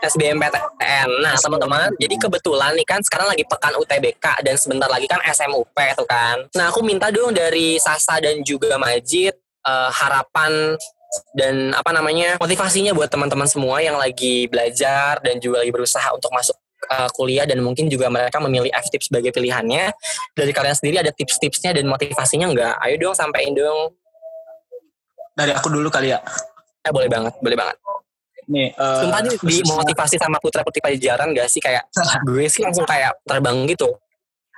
[0.00, 1.08] SBMPTN.
[1.20, 5.76] Nah, teman-teman, jadi kebetulan nih kan sekarang lagi pekan UTBK dan sebentar lagi kan SMUP
[5.76, 6.48] tuh kan.
[6.56, 10.78] Nah, aku minta dong dari Sasa dan juga Majid eh, harapan
[11.34, 16.30] dan apa namanya motivasinya buat teman-teman semua yang lagi belajar dan juga lagi berusaha untuk
[16.30, 16.54] masuk
[16.86, 19.90] uh, kuliah dan mungkin juga mereka memilih FTIP sebagai pilihannya.
[20.32, 22.74] Dari kalian sendiri ada tips-tipsnya dan motivasinya nggak?
[22.78, 23.98] Ayo dong sampaikan dong.
[25.34, 26.22] Dari aku dulu kali ya.
[26.86, 27.76] Eh boleh banget, boleh banget.
[28.50, 31.86] Nih, uh, Sumpah nih dimotivasi sama putra putri pajajaran gak sih kayak
[32.26, 33.86] gue sih langsung kayak terbang gitu.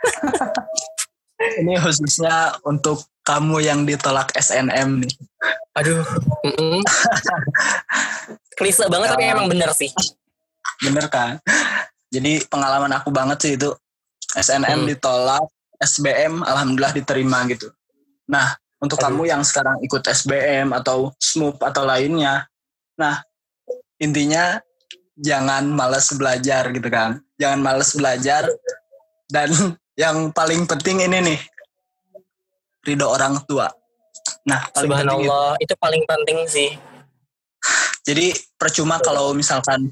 [1.61, 5.15] ini khususnya untuk kamu yang ditolak SNM nih.
[5.79, 6.03] Aduh,
[6.45, 6.81] mm -mm.
[8.59, 9.91] klise banget tapi emang bener sih.
[10.83, 11.39] Bener kan?
[12.13, 13.73] Jadi pengalaman aku banget sih itu
[14.37, 14.89] SNM Hmm.
[14.89, 15.45] ditolak,
[15.81, 17.73] SBM alhamdulillah diterima gitu.
[18.29, 19.15] Nah, untuk Aduh.
[19.15, 22.45] kamu yang sekarang ikut SBM atau SMUP atau lainnya,
[22.99, 23.23] nah
[24.03, 24.59] intinya
[25.17, 27.23] jangan males belajar gitu kan.
[27.39, 28.49] Jangan males belajar
[29.31, 29.49] dan
[29.95, 31.41] yang paling penting ini nih
[32.83, 33.71] ridho orang tua.
[34.47, 35.27] Nah, paling penting itu.
[35.27, 36.71] Subhanallah, itu paling penting sih.
[38.03, 39.87] Jadi percuma kalau misalkan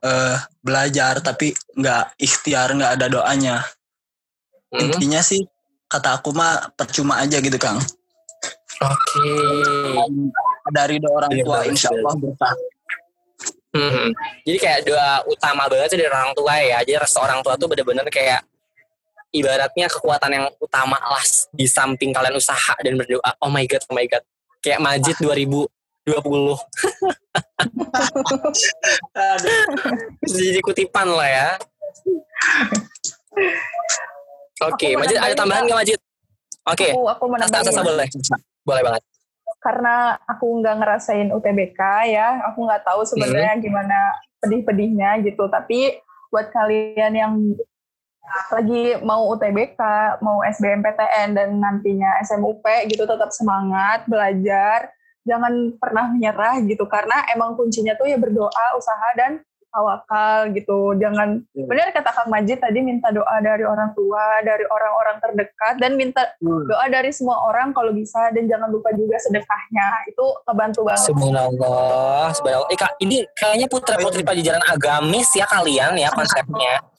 [0.00, 3.56] eh, belajar tapi nggak ikhtiar, nggak ada doanya.
[4.72, 4.88] Mm.
[4.88, 5.44] Intinya sih
[5.90, 7.76] kata aku mah percuma aja gitu Kang.
[8.80, 9.32] Oke.
[10.72, 12.54] Dari doa orang Iya, tua bagus, insya Allah berkah.
[13.70, 14.08] Mhm.
[14.46, 16.78] Jadi kayak doa utama banget sih dari orang tua ya.
[16.82, 18.42] Jadi restu orang tua tuh bener-bener kayak
[19.30, 23.30] ibaratnya kekuatan yang utama lah di samping kalian usaha dan berdoa.
[23.38, 24.22] Oh my god, oh my god.
[24.60, 25.66] Kayak Majid 2020.
[30.20, 31.48] Bisa jadi kutipan lah ya.
[34.60, 35.98] Oke, Aku mau Majid ada tambahan nggak Majid?
[36.68, 37.86] Oke, Aku, aku Sasa nambahin.
[37.88, 38.08] boleh.
[38.62, 39.02] Boleh banget.
[39.60, 45.44] karena aku nggak ngerasain UTBK ya, aku nggak tahu sebenarnya gimana pedih-pedihnya gitu.
[45.52, 46.00] Tapi
[46.32, 47.32] buat kalian yang
[48.50, 49.80] lagi mau UTBK,
[50.22, 54.90] mau SBMPTN dan nantinya SMUP gitu tetap semangat belajar,
[55.26, 60.98] jangan pernah menyerah gitu karena emang kuncinya tuh ya berdoa, usaha dan tawakal gitu.
[60.98, 61.66] Jangan Iya.
[61.70, 66.26] benar kata Kang Majid tadi minta doa dari orang tua, dari orang-orang terdekat dan minta
[66.42, 72.34] doa dari semua orang kalau bisa dan jangan lupa juga sedekahnya itu ngebantu banget Subhanallah,
[72.34, 72.70] subhanallah.
[72.74, 76.89] Eh kak, ini kayaknya putra putri pajajaran agamis ya kalian ya konsepnya.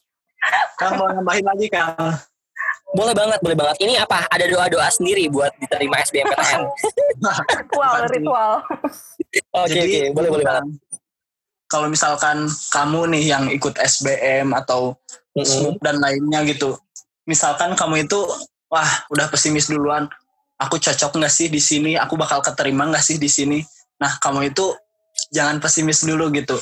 [0.78, 1.94] Kang mau nambahin lagi Kang.
[2.92, 3.76] Boleh banget, boleh banget.
[3.80, 4.28] Ini apa?
[4.28, 6.62] Ada doa-doa sendiri buat diterima SBMPTN.
[7.62, 8.52] ritual ritual
[9.56, 10.64] Oke, oke, boleh, boleh banget.
[11.72, 14.96] Kalau misalkan kamu nih yang ikut SBM atau.
[15.32, 16.76] SMUP dan lainnya gitu.
[17.24, 18.20] Misalkan kamu itu
[18.68, 20.04] wah udah pesimis duluan.
[20.60, 21.96] Aku cocok nggak sih di sini?
[21.96, 23.64] Aku bakal keterima nggak sih di sini?
[23.96, 24.76] Nah kamu itu
[25.32, 26.60] jangan pesimis dulu gitu.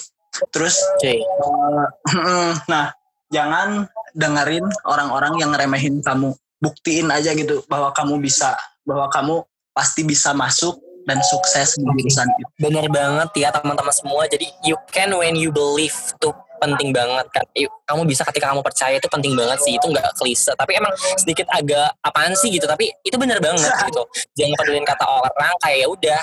[0.54, 1.18] Terus Oke.
[1.18, 2.94] eh, nah
[3.30, 6.34] jangan dengerin orang-orang yang remehin kamu.
[6.60, 8.52] Buktiin aja gitu bahwa kamu bisa,
[8.84, 9.40] bahwa kamu
[9.72, 10.76] pasti bisa masuk
[11.08, 12.50] dan sukses di jurusan itu.
[12.60, 14.28] Bener banget ya teman-teman semua.
[14.28, 17.44] Jadi you can when you believe tuh penting banget kan.
[17.88, 19.72] Kamu bisa ketika kamu percaya itu penting banget sih.
[19.80, 20.52] Itu nggak klise.
[20.52, 22.68] Tapi emang sedikit agak apaan sih gitu.
[22.68, 24.04] Tapi itu bener banget gitu.
[24.36, 25.54] Jangan pedulin kata orang.
[25.64, 26.20] Kayak ya udah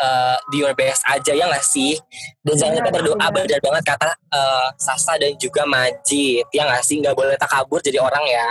[0.00, 1.96] uh, do your best aja ya nggak sih.
[2.44, 3.44] Dan jangan lupa berdoa benar.
[3.46, 6.46] benar banget kata uh, Sasa dan juga Majid.
[6.52, 7.00] Ya nggak sih.
[7.00, 8.50] Nggak boleh takabur jadi orang ya.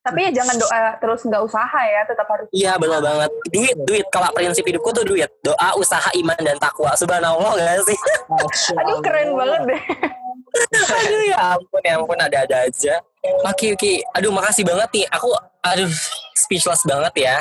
[0.00, 3.30] tapi ya jangan doa terus nggak usaha ya tetap harus Iya benar banget.
[3.52, 4.06] Duit, duit.
[4.08, 5.28] Kalau prinsip hidupku tuh duit.
[5.44, 6.96] Doa, usaha, iman, dan takwa.
[6.96, 7.98] Subhanallah gak sih?
[8.80, 9.82] aduh keren banget deh
[10.90, 12.94] aduh ya ampun, ya ampun ada-ada aja.
[13.46, 13.92] Oke, oke.
[14.16, 15.06] Aduh makasih banget nih.
[15.12, 15.28] Aku,
[15.60, 15.92] aduh
[16.32, 17.36] speechless banget ya.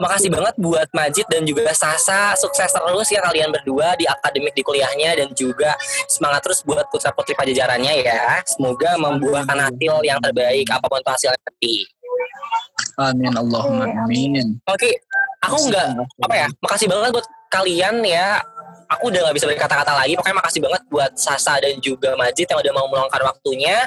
[0.00, 2.34] Makasih banget buat Majid dan juga Sasa.
[2.34, 5.14] Sukses terus ya kalian berdua di akademik di kuliahnya.
[5.14, 5.78] Dan juga
[6.10, 8.42] semangat terus buat putra putri pajajarannya ya.
[8.42, 11.76] Semoga membuahkan hasil yang terbaik apa pun itu hasilnya nanti.
[13.00, 14.60] Amin Allahumma amin.
[14.68, 14.92] Oke,
[15.40, 15.86] aku nggak
[16.26, 18.44] apa ya makasih banget buat kalian ya
[18.90, 20.18] aku udah nggak bisa berkata-kata lagi.
[20.18, 23.86] Pokoknya makasih banget buat Sasa dan juga Majid yang udah mau meluangkan waktunya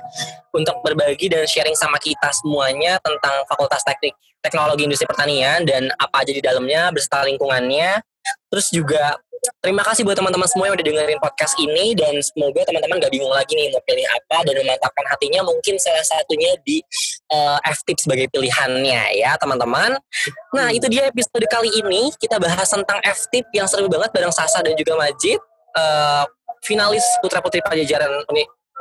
[0.55, 6.23] untuk berbagi dan sharing sama kita semuanya tentang Fakultas Teknik Teknologi Industri Pertanian dan apa
[6.23, 7.99] aja di dalamnya beserta lingkungannya.
[8.47, 9.19] Terus juga
[9.59, 13.31] terima kasih buat teman-teman semua yang udah dengerin podcast ini dan semoga teman-teman gak bingung
[13.31, 16.79] lagi nih mau pilih apa dan memantapkan hatinya mungkin salah satunya di
[17.31, 19.99] eh, FTIP sebagai pilihannya ya teman-teman
[20.53, 22.13] Nah, itu dia episode kali ini.
[22.15, 25.41] Kita bahas tentang FTIP yang seru banget bareng Sasa dan juga Majid.
[25.73, 26.23] Eh,
[26.63, 28.23] finalis Putra Putri Pajajaran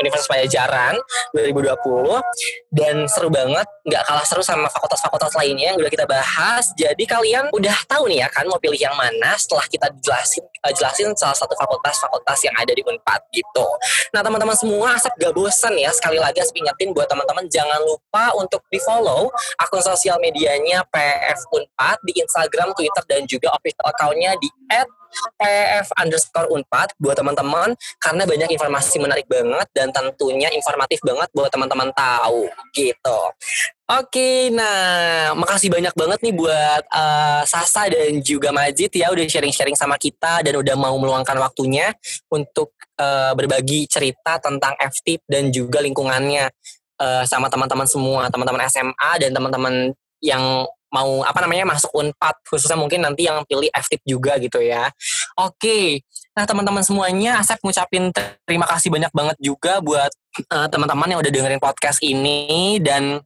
[0.03, 0.95] Universitas Pajajaran
[1.33, 6.75] 2020 dan seru banget nggak kalah seru sama fakultas-fakultas lainnya yang udah kita bahas.
[6.75, 10.73] Jadi kalian udah tahu nih ya kan mau pilih yang mana setelah kita jelasin eh,
[10.75, 13.67] jelasin salah satu fakultas-fakultas yang ada di Unpad gitu.
[14.15, 15.91] Nah teman-teman semua asap gak bosan ya.
[15.95, 21.39] Sekali lagi asap ingetin buat teman-teman jangan lupa untuk di follow akun sosial medianya PF
[21.55, 24.89] Unpad di Instagram, Twitter dan juga official accountnya di at
[25.37, 31.53] PF underscore unpad buat teman-teman karena banyak informasi menarik banget dan tentunya informatif banget buat
[31.53, 33.21] teman-teman tahu gitu.
[33.93, 39.77] Oke, nah makasih banyak banget nih buat uh, Sasa dan juga Majid ya udah sharing-sharing
[39.77, 41.93] sama kita dan udah mau meluangkan waktunya
[42.33, 46.49] untuk uh, berbagi cerita tentang FTIP dan juga lingkungannya
[47.05, 49.93] uh, sama teman-teman semua, teman-teman SMA dan teman-teman
[50.25, 54.93] yang mau apa namanya masuk Unpad khususnya mungkin nanti yang pilih FTIP juga gitu ya.
[55.41, 56.05] Oke.
[56.33, 58.13] Nah, teman-teman semuanya Asep ngucapin
[58.45, 60.13] terima kasih banyak banget juga buat
[60.53, 63.21] uh, teman-teman yang udah dengerin podcast ini dan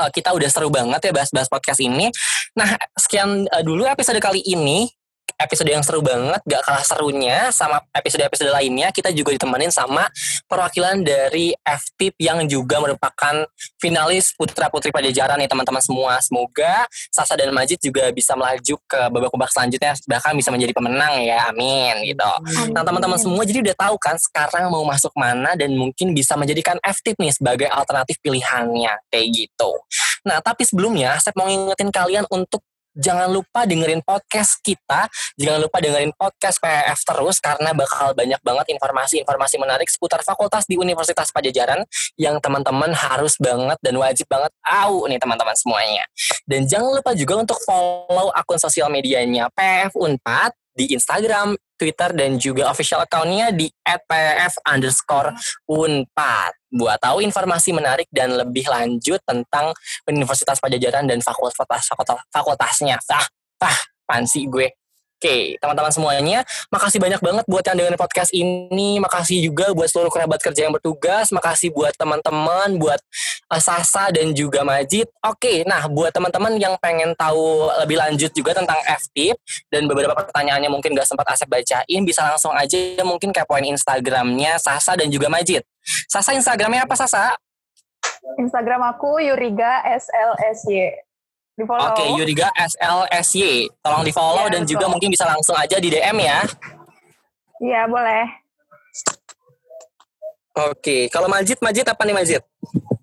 [0.00, 2.08] uh, kita udah seru banget ya bahas-bahas podcast ini.
[2.56, 4.88] Nah, sekian uh, dulu episode kali ini
[5.42, 8.94] episode yang seru banget, gak kalah serunya sama episode-episode lainnya.
[8.94, 10.06] Kita juga ditemenin sama
[10.46, 13.42] perwakilan dari FTIP yang juga merupakan
[13.82, 16.22] finalis Putra Putri Pajajaran nih teman-teman semua.
[16.22, 21.50] Semoga Sasa dan Majid juga bisa melaju ke babak-babak selanjutnya, bahkan bisa menjadi pemenang ya.
[21.50, 22.32] Amin gitu.
[22.46, 22.70] Amin.
[22.70, 26.78] Nah teman-teman semua jadi udah tahu kan sekarang mau masuk mana dan mungkin bisa menjadikan
[26.80, 29.70] FTIP nih sebagai alternatif pilihannya kayak gitu.
[30.22, 32.62] Nah tapi sebelumnya saya mau ngingetin kalian untuk
[32.96, 38.66] jangan lupa dengerin podcast kita, jangan lupa dengerin podcast PF terus karena bakal banyak banget
[38.76, 41.84] informasi-informasi menarik seputar fakultas di Universitas Pajajaran
[42.20, 46.04] yang teman-teman harus banget dan wajib banget tahu nih teman-teman semuanya.
[46.44, 52.40] Dan jangan lupa juga untuk follow akun sosial medianya PF Unpad di Instagram, Twitter, dan
[52.40, 55.36] juga official accountnya di @pf underscore
[55.68, 56.61] unpad.
[56.72, 59.76] Buat tahu informasi menarik dan lebih lanjut tentang
[60.08, 62.96] Universitas Pajajaran dan fakultas, fakultas fakultasnya.
[63.04, 63.28] Sah,
[63.60, 64.72] sah, pansi gue.
[65.22, 68.98] Oke, teman-teman semuanya, makasih banyak banget buat yang dengerin podcast ini.
[68.98, 71.30] Makasih juga buat seluruh kerabat kerja yang bertugas.
[71.30, 72.98] Makasih buat teman-teman, buat
[73.46, 75.06] uh, Sasa dan juga Majid.
[75.22, 79.38] Oke, nah buat teman-teman yang pengen tahu lebih lanjut juga tentang FTIP
[79.70, 84.98] dan beberapa pertanyaannya mungkin gak sempat Asep bacain, bisa langsung aja mungkin kepoin Instagramnya Sasa
[84.98, 85.62] dan juga Majid.
[86.06, 87.34] Sasa Instagramnya apa Sasa?
[88.38, 90.94] Instagram aku Yuriga SLSY
[91.52, 91.92] di follow.
[91.92, 93.68] Oke, okay, Yuriga SLSY.
[93.82, 94.72] Tolong di follow ya, dan betul.
[94.78, 96.40] juga mungkin bisa langsung aja di DM ya.
[97.62, 98.24] Iya, boleh.
[100.52, 101.02] Oke, okay.
[101.08, 102.42] kalau Majid, Majid apa nih Majid?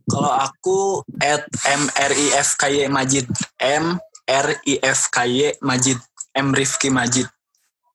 [0.09, 3.25] Kalau aku at MRIFKY Majid.
[3.61, 3.97] M
[4.29, 5.97] R I F K Y Majid.
[6.37, 7.25] M Rifki Majid.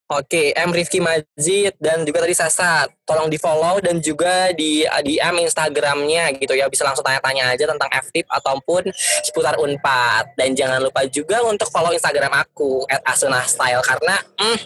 [0.05, 5.49] Oke, M Rifki Majid dan juga tadi Sasa, tolong di follow dan juga di DM
[5.49, 8.93] Instagramnya gitu ya, bisa langsung tanya-tanya aja tentang FTIP ataupun
[9.25, 10.37] seputar Unpad.
[10.37, 14.59] Dan jangan lupa juga untuk follow Instagram aku @asunastyle karena mm,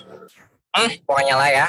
[0.74, 1.66] mm, pokoknya lah ya.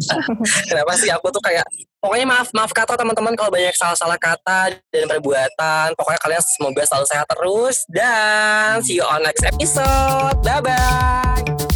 [0.72, 1.68] Kenapa sih aku tuh kayak
[2.00, 5.92] pokoknya maaf maaf kata teman-teman kalau banyak salah-salah kata dan perbuatan.
[5.92, 10.40] Pokoknya kalian semoga selalu sehat terus dan see you on next episode.
[10.40, 11.73] Bye bye.